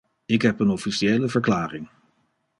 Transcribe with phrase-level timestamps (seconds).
[0.25, 1.89] Ik heb een officiële verklaring.